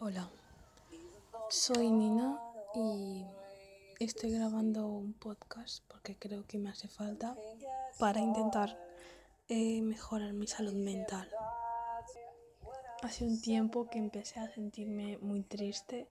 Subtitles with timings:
[0.00, 0.30] Hola,
[1.50, 2.40] soy Nina
[2.72, 3.24] y
[3.98, 7.34] estoy grabando un podcast porque creo que me hace falta
[7.98, 8.78] para intentar
[9.48, 11.28] eh, mejorar mi salud mental.
[13.02, 16.08] Hace un tiempo que empecé a sentirme muy triste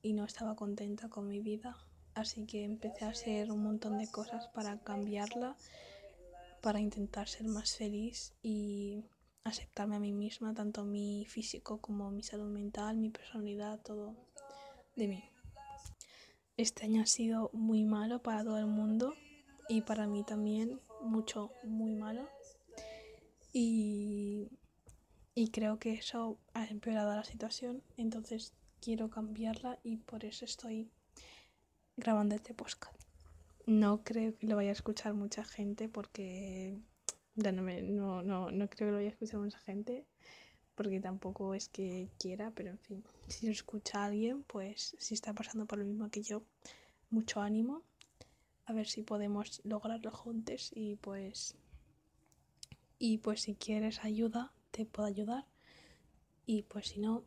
[0.00, 1.76] y no estaba contenta con mi vida,
[2.14, 5.58] así que empecé a hacer un montón de cosas para cambiarla,
[6.62, 9.04] para intentar ser más feliz y
[9.44, 14.16] aceptarme a mí misma, tanto mi físico como mi salud mental, mi personalidad, todo
[14.96, 15.24] de mí.
[16.56, 19.14] Este año ha sido muy malo para todo el mundo
[19.68, 22.28] y para mí también mucho, muy malo.
[23.52, 24.48] Y,
[25.34, 30.90] y creo que eso ha empeorado la situación, entonces quiero cambiarla y por eso estoy
[31.96, 33.00] grabando este podcast.
[33.66, 36.78] No creo que lo vaya a escuchar mucha gente porque
[37.36, 40.06] no, no, no, creo que lo vaya a escuchar mucha gente,
[40.74, 45.32] porque tampoco es que quiera, pero en fin, si lo escucha alguien, pues si está
[45.32, 46.42] pasando por lo mismo que yo,
[47.10, 47.82] mucho ánimo,
[48.66, 51.56] a ver si podemos lograrlo juntos y pues,
[52.98, 55.44] y pues si quieres ayuda, te puedo ayudar,
[56.46, 57.24] y pues si no,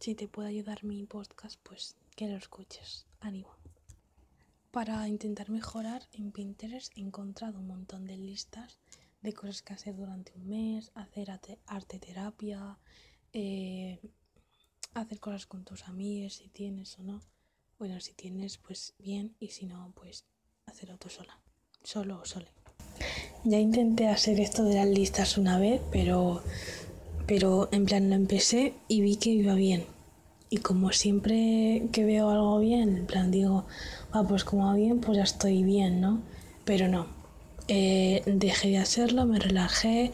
[0.00, 3.55] si te puede ayudar mi podcast, pues que lo escuches, ánimo.
[4.76, 8.78] Para intentar mejorar en Pinterest he encontrado un montón de listas
[9.22, 12.76] de cosas que hacer durante un mes, hacer arte terapia,
[13.32, 13.98] eh,
[14.92, 17.22] hacer cosas con tus amigos si tienes o no.
[17.78, 20.26] Bueno, si tienes pues bien y si no pues
[20.66, 21.40] hacerlo tú sola,
[21.82, 22.52] solo o sole.
[23.44, 26.42] Ya intenté hacer esto de las listas una vez, pero
[27.26, 29.95] pero en plan lo empecé y vi que iba bien
[30.48, 33.64] y como siempre que veo algo bien, en plan digo,
[34.12, 36.20] ah, pues como va bien, pues ya estoy bien, ¿no?
[36.64, 37.06] Pero no.
[37.68, 40.12] Eh, dejé de hacerlo, me relajé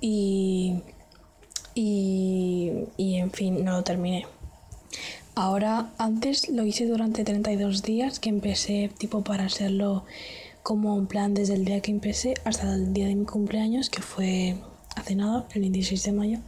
[0.00, 0.80] y,
[1.74, 4.26] y, y en fin, no lo terminé.
[5.34, 10.04] Ahora, antes lo hice durante 32 días, que empecé tipo para hacerlo
[10.62, 14.00] como un plan desde el día que empecé hasta el día de mi cumpleaños, que
[14.00, 14.56] fue
[14.96, 16.38] hace nada, el 26 de mayo.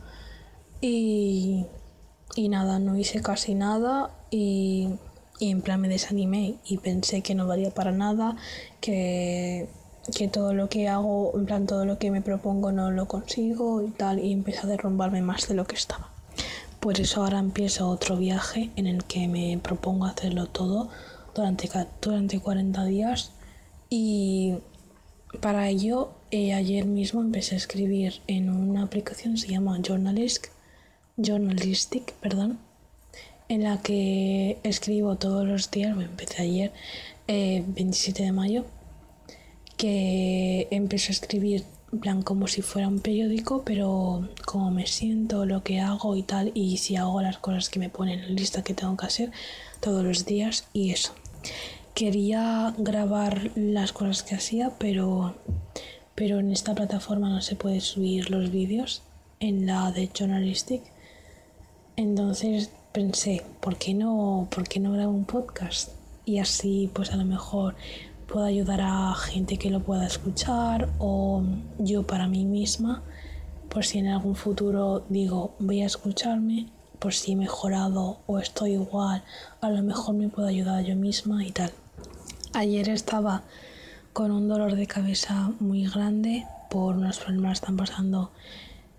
[0.80, 1.66] Y,
[2.34, 4.90] y nada, no hice casi nada y,
[5.38, 8.36] en plan me desanimé y pensé que no valía para nada,
[8.80, 9.68] que,
[10.16, 13.82] que todo lo que hago, en plan todo lo que me propongo no lo consigo
[13.82, 16.10] y tal, y empecé a derrumbarme más de lo que estaba.
[16.80, 20.88] Por eso ahora empiezo otro viaje en el que me propongo hacerlo todo
[21.34, 21.68] durante,
[22.00, 23.32] durante 40 días
[23.90, 24.54] y
[25.40, 30.46] para ello eh, ayer mismo empecé a escribir en una aplicación que se llama Journalist
[31.16, 32.58] journalistic, perdón,
[33.48, 36.72] en la que escribo todos los días, empecé ayer,
[37.28, 38.64] 27 eh, de mayo,
[39.76, 45.46] que empecé a escribir en plan como si fuera un periódico, pero como me siento,
[45.46, 48.64] lo que hago y tal, y si hago las cosas que me ponen en lista
[48.64, 49.30] que tengo que hacer
[49.80, 51.14] todos los días y eso.
[51.94, 55.36] Quería grabar las cosas que hacía, pero,
[56.14, 59.02] pero en esta plataforma no se puede subir los vídeos,
[59.38, 60.82] en la de Journalistic
[61.96, 65.90] entonces pensé, ¿por qué no, por qué no grabo un podcast?
[66.24, 67.74] Y así pues a lo mejor
[68.26, 71.42] puedo ayudar a gente que lo pueda escuchar o
[71.78, 73.02] yo para mí misma,
[73.68, 76.68] por si en algún futuro digo voy a escucharme,
[76.98, 79.22] por si he mejorado o estoy igual,
[79.60, 81.70] a lo mejor me puedo ayudar yo misma y tal.
[82.52, 83.42] Ayer estaba
[84.12, 88.30] con un dolor de cabeza muy grande por unos problemas que están pasando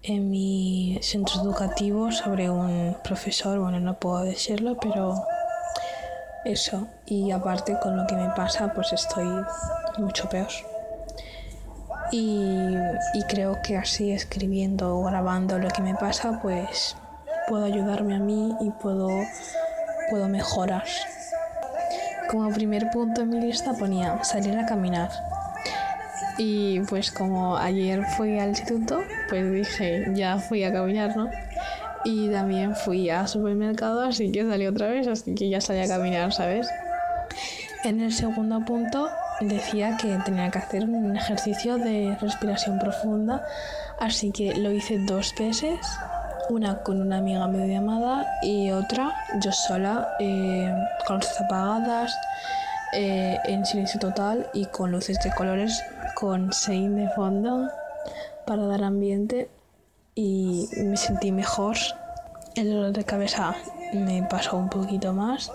[0.03, 5.16] en mi centro educativo sobre un profesor, bueno, no puedo decirlo, pero
[6.46, 6.88] eso.
[7.06, 9.28] Y aparte con lo que me pasa, pues estoy
[9.97, 10.50] mucho peor.
[12.12, 12.78] Y,
[13.28, 16.96] creo que así escribiendo o grabando lo que me pasa, pues
[17.50, 19.09] puedo ayudarme a mí y puedo,
[20.09, 20.86] puedo mejorar.
[22.31, 25.09] Como primer punto en mi lista ponía salir a caminar.
[26.38, 31.30] Y pues como ayer fui al instituto, pues dije, ya fui a caminar, ¿no?
[32.04, 35.88] Y también fui a supermercado, así que salí otra vez, así que ya salí a
[35.88, 36.68] caminar, ¿sabes?
[37.84, 39.10] En el segundo punto
[39.42, 43.46] decía que tenía que hacer un ejercicio de respiración profunda,
[44.00, 45.80] así que lo hice dos veces,
[46.50, 49.13] una con una amiga medio llamada y otra
[49.44, 50.74] yo sola, eh,
[51.06, 52.18] con luces apagadas,
[52.94, 55.84] eh, en silencio total y con luces de colores
[56.16, 57.69] con Sein de fondo
[58.48, 59.50] para dar ambiente
[60.16, 61.76] y me sentí mejor.
[62.56, 63.56] El dolor de cabeza
[63.94, 65.52] me pasó un poquito más.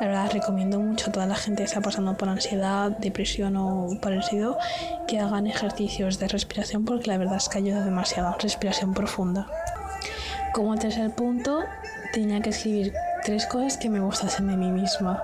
[0.00, 3.88] La verdad recomiendo mucho a toda la gente que está pasando por ansiedad, depresión o
[4.02, 4.58] parecido
[5.06, 8.36] que hagan ejercicios de respiración porque la verdad es que ayuda demasiado.
[8.38, 9.46] Respiración profunda.
[10.52, 11.60] Como tercer punto,
[12.12, 12.92] tenía que escribir
[13.24, 15.22] tres cosas que me gustasen de mí misma.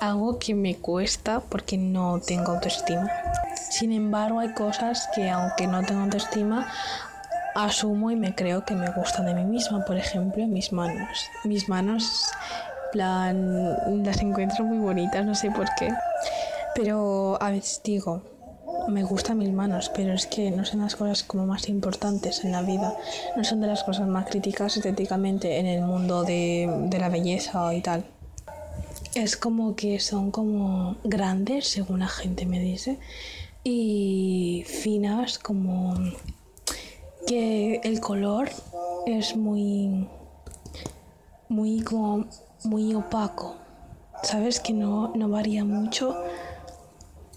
[0.00, 3.10] Algo que me cuesta porque no tengo autoestima.
[3.70, 6.66] Sin embargo, hay cosas que aunque no tengo autoestima,
[7.54, 9.84] asumo y me creo que me gustan de mí misma.
[9.84, 11.26] Por ejemplo, mis manos.
[11.44, 12.30] Mis manos,
[12.92, 15.92] plan, las encuentro muy bonitas, no sé por qué.
[16.74, 18.22] Pero a veces digo,
[18.88, 22.52] me gustan mis manos, pero es que no son las cosas como más importantes en
[22.52, 22.94] la vida.
[23.36, 27.74] No son de las cosas más críticas estéticamente en el mundo de, de la belleza
[27.74, 28.04] y tal.
[29.14, 32.98] Es como que son como grandes, según la gente me dice,
[33.64, 35.94] y finas como
[37.26, 38.50] que el color
[39.06, 40.08] es muy
[41.48, 42.26] muy como
[42.64, 43.56] muy opaco
[44.22, 46.16] sabes que no, no varía mucho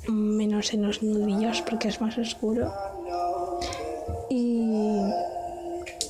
[0.07, 2.71] menos en los nudillos porque es más oscuro.
[4.29, 5.01] Y,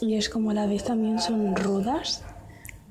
[0.01, 2.23] y es como a la vez también son rudas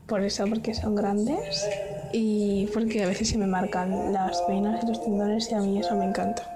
[0.06, 1.66] por eso porque son grandes
[2.12, 5.78] y porque a veces se me marcan las venas y los tendones y a mí
[5.78, 6.53] eso me encanta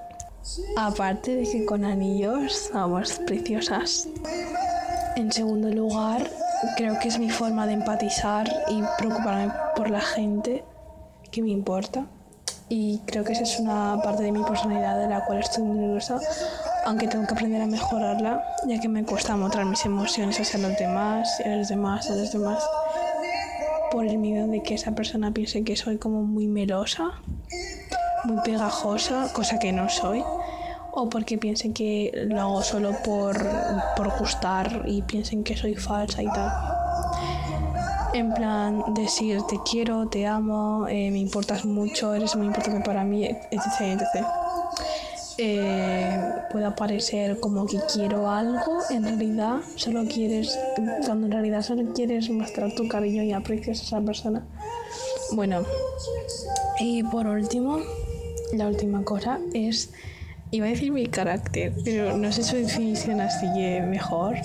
[0.77, 4.07] Aparte de que con anillos somos preciosas.
[5.15, 6.29] En segundo lugar,
[6.77, 10.63] creo que es mi forma de empatizar y preocuparme por la gente
[11.31, 12.05] que me importa.
[12.69, 15.79] Y creo que esa es una parte de mi personalidad de la cual estoy muy
[15.79, 16.19] nerviosa,
[16.85, 20.77] aunque tengo que aprender a mejorarla, ya que me cuesta mostrar mis emociones hacia los
[20.77, 22.63] demás, a los demás, a los demás,
[23.91, 27.13] por el miedo de que esa persona piense que soy como muy melosa
[28.23, 30.23] muy pegajosa, cosa que no soy,
[31.01, 33.37] o porque piensen que lo hago solo por,
[33.95, 36.51] por gustar y piensen que soy falsa y tal.
[38.13, 43.03] En plan, decir te quiero, te amo, eh, me importas mucho, eres muy importante para
[43.03, 43.81] mí, etc.
[43.81, 44.25] etc.
[45.37, 46.19] Eh,
[46.51, 50.59] puede parecer como que quiero algo, en realidad solo quieres,
[51.05, 54.45] cuando en realidad solo quieres mostrar tu cariño y aprecias a esa persona.
[55.31, 55.63] Bueno,
[56.81, 57.79] y por último,
[58.51, 59.91] la última cosa es,
[60.51, 63.47] iba a decir mi carácter, pero no sé su definición así
[63.81, 64.35] mejor.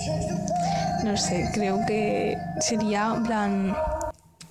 [1.03, 3.75] No sé, creo que sería en plan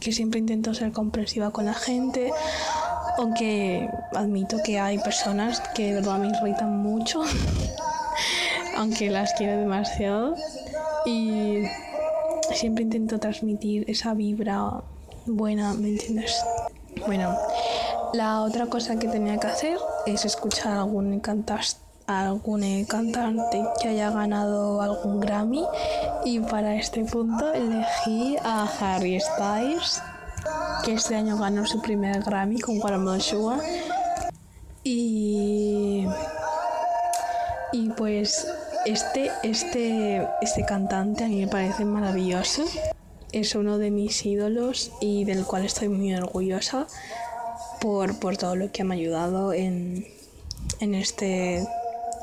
[0.00, 2.30] que siempre intento ser comprensiva con la gente,
[3.18, 7.22] aunque admito que hay personas que de verdad me irritan mucho,
[8.76, 10.34] aunque las quiero demasiado.
[11.06, 11.62] Y
[12.52, 14.82] siempre intento transmitir esa vibra
[15.26, 16.34] buena, ¿me entiendes?
[17.06, 17.36] Bueno,
[18.14, 19.76] la otra cosa que tenía que hacer
[20.06, 21.20] es escuchar a algún,
[22.06, 25.64] algún cantante que haya ganado algún Grammy.
[26.24, 30.00] Y para este punto elegí a Harry Styles
[30.84, 33.60] que este año ganó su primer Grammy con Watermelon Sugar.
[34.84, 36.06] Y
[37.72, 38.46] y pues
[38.86, 42.62] este este este cantante a mí me parece maravilloso.
[43.32, 46.86] Es uno de mis ídolos y del cual estoy muy orgullosa
[47.80, 50.06] por, por todo lo que me ha ayudado en,
[50.80, 51.66] en este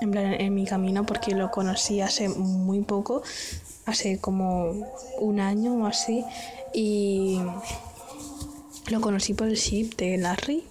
[0.01, 3.21] en, en mi camino porque lo conocí hace muy poco,
[3.85, 4.71] hace como
[5.19, 6.25] un año o así
[6.73, 7.39] y
[8.89, 10.63] lo conocí por el ship de Larry,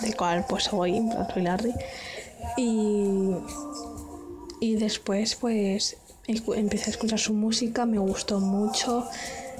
[0.00, 1.00] del cual pues soy
[1.36, 1.74] Larry.
[2.56, 3.30] Y,
[4.60, 5.96] y después pues
[6.26, 9.06] empecé a escuchar su música, me gustó mucho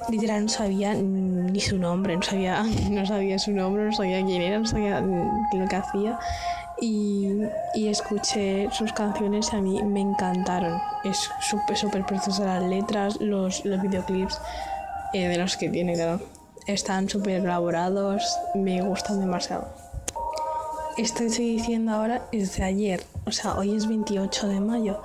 [0.08, 4.42] literal no sabía ni su nombre, no sabía, no sabía su nombre, no sabía quién
[4.42, 6.18] era, no sabía lo que hacía.
[6.80, 7.28] Y,
[7.74, 10.80] y escuché sus canciones y a mí me encantaron.
[11.04, 14.40] Es súper, súper preciosa las letras, los, los videoclips
[15.12, 16.20] eh, de los que tiene, claro.
[16.66, 18.22] Están súper elaborados,
[18.54, 19.68] me gustan demasiado.
[20.96, 25.02] Esto estoy diciendo ahora es de ayer, o sea, hoy es 28 de mayo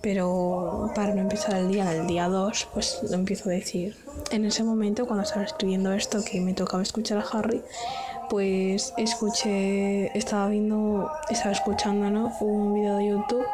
[0.00, 3.96] pero para no empezar el día, el día 2, pues lo empiezo a decir.
[4.30, 7.62] En ese momento, cuando estaba escribiendo esto, que me tocaba escuchar a Harry,
[8.30, 12.32] pues escuché, estaba viendo, estaba escuchando ¿no?
[12.40, 13.46] un video de YouTube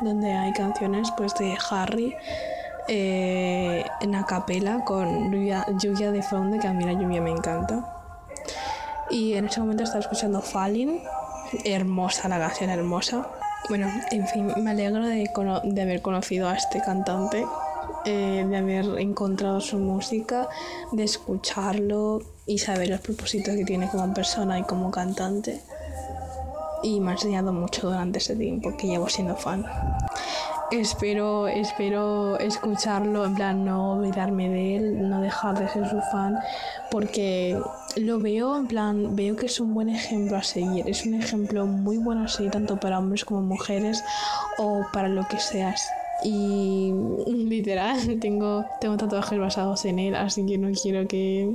[0.00, 2.14] donde hay canciones pues de Harry
[2.88, 7.30] eh, en a capela con lluvia, lluvia de fondo, que a mí la lluvia me
[7.30, 8.02] encanta.
[9.10, 11.02] Y en ese momento estaba escuchando Falling,
[11.64, 13.28] hermosa la canción, hermosa.
[13.68, 15.30] Bueno, en fin, me alegro de,
[15.64, 17.46] de haber conocido a este cantante,
[18.04, 20.48] eh, de haber encontrado su música,
[20.90, 25.60] de escucharlo y saber los propósitos que tiene como persona y como cantante.
[26.82, 29.64] Y me ha enseñado mucho durante ese tiempo que llevo siendo fan
[30.72, 36.38] espero, espero escucharlo, en plan no olvidarme de él, no dejar de ser su fan,
[36.90, 37.58] porque
[37.96, 41.66] lo veo, en plan, veo que es un buen ejemplo a seguir, es un ejemplo
[41.66, 44.02] muy bueno a seguir tanto para hombres como mujeres
[44.58, 45.86] o para lo que seas.
[46.24, 46.92] y
[47.26, 51.54] literal tengo, tengo tatuajes basados en él, así que no quiero que,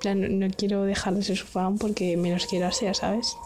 [0.00, 3.36] plan, no quiero dejar de ser su fan porque me los quiero hacer, ¿sabes?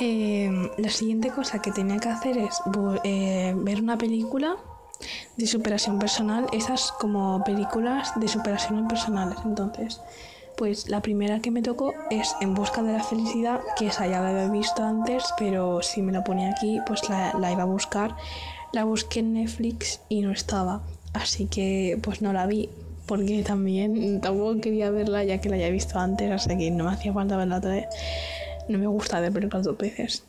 [0.00, 2.62] Em, la siguiente cosa que tenía que hacer es
[3.04, 4.56] eh, ver una película
[5.36, 9.36] de superación personal, esas como películas de superación personales.
[9.44, 10.00] Entonces,
[10.56, 14.22] pues la primera que me tocó es En busca de la felicidad, que esa ya
[14.22, 17.66] la había visto antes, pero si me la ponía aquí, pues la, la iba a
[17.66, 18.16] buscar.
[18.72, 20.80] La busqué en Netflix y no estaba,
[21.12, 22.70] así que pues no la vi,
[23.06, 26.92] porque también tampoco quería verla ya que la había visto antes, así que no me
[26.92, 27.86] hacía falta verla otra vez.
[28.68, 30.24] No me gusta ver películas dos veces.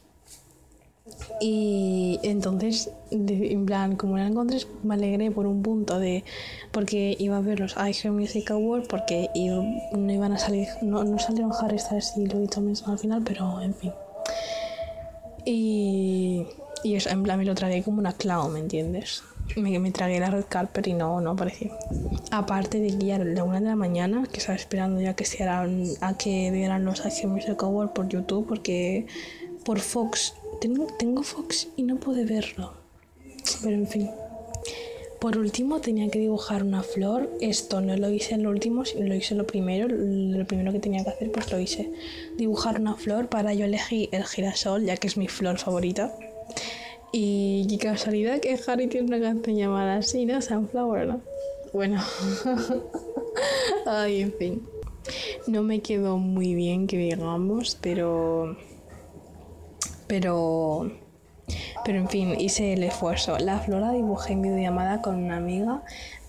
[1.39, 6.23] Y entonces, en plan, como la encontré, me alegré por un punto de.
[6.71, 10.67] Porque iba a ver los High Music Awards, porque no iban a salir.
[10.81, 13.91] No, no salieron Harry Styles y Louis Tomlinson al final, pero en fin.
[15.45, 16.45] Y.
[16.83, 19.23] Y eso, en plan, me lo tragué como una clown, ¿me entiendes?
[19.55, 21.71] Me, me tragué la red carpet y no, no apareció.
[22.31, 25.43] Aparte de que era la una de la mañana, que estaba esperando ya que se
[25.43, 29.05] harán, a que dieran los High Music Awards por YouTube, porque
[29.63, 32.73] por Fox tengo, Fox y no pude verlo.
[33.63, 34.09] Pero en fin.
[35.19, 37.29] Por último tenía que dibujar una flor.
[37.41, 39.87] Esto no lo hice en lo último, lo hice lo primero.
[39.87, 41.91] Lo primero que tenía que hacer pues lo hice.
[42.37, 46.15] Dibujar una flor para yo elegí el girasol, ya que es mi flor favorita.
[47.11, 50.41] Y qué casualidad que Harry tiene una canción llamada así, ¿no?
[50.41, 51.21] Sunflower, ¿no?
[51.73, 52.01] Bueno.
[53.85, 54.67] Ay, en fin.
[55.47, 58.55] No me quedó muy bien que digamos, pero
[60.11, 60.91] pero,
[61.85, 63.37] pero en fin, hice el esfuerzo.
[63.39, 65.83] La flora dibujé en videollamada con una amiga.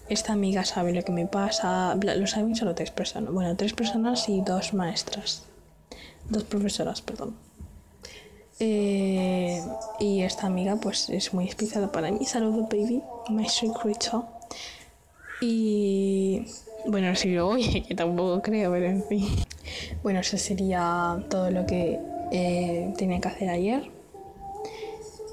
[0.09, 1.97] Esta amiga sabe lo que me pasa.
[1.97, 3.33] Lo saben solo tres personas.
[3.33, 5.47] Bueno, tres personas y dos maestras.
[6.29, 7.35] Dos profesoras, perdón.
[8.65, 9.61] Eh,
[9.99, 12.25] y esta amiga pues es muy especial para mí.
[12.25, 13.03] Saludos, baby.
[13.29, 14.23] My sweet creature.
[15.41, 16.45] Y
[16.87, 19.27] bueno, si lo oye, que tampoco creo, pero en fin.
[20.05, 21.99] Bueno, eso sería todo lo que
[22.31, 23.91] eh, tenía que hacer ayer,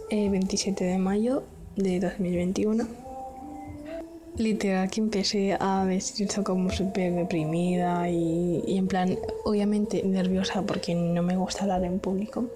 [0.09, 1.43] 27 eh, de mayo
[1.75, 2.87] de 2021.
[4.37, 10.95] Literal que empecé a vestirse como súper deprimida y, y, en plan, obviamente nerviosa porque
[10.95, 12.49] no me gusta hablar en público.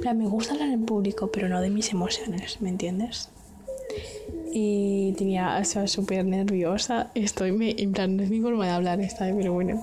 [0.00, 3.30] Plan, me gusta hablar en público, pero no de mis emociones, ¿me entiendes?
[4.56, 7.10] y tenía, estaba súper nerviosa.
[7.16, 9.82] Estoy, me, en plan, no es mi forma de hablar esta, pero bueno,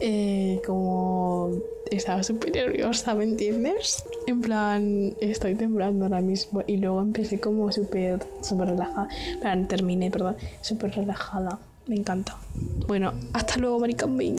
[0.00, 1.52] eh, como
[1.90, 4.02] estaba súper nerviosa, ¿me entiendes?
[4.26, 9.08] En plan, estoy temblando ahora mismo y luego empecé como súper, súper relajada.
[9.34, 11.58] En plan, terminé, perdón, súper relajada.
[11.86, 12.36] Me encanta.
[12.86, 14.36] Bueno, hasta luego, Maricambín.